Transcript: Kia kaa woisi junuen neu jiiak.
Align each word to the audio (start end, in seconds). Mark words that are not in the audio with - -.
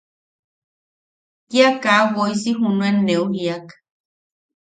Kia 1.49 1.69
kaa 1.83 2.01
woisi 2.15 2.49
junuen 2.61 2.97
neu 3.05 3.23
jiiak. 3.35 3.65